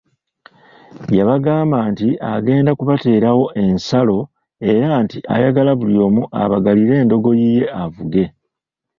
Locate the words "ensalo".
3.63-4.17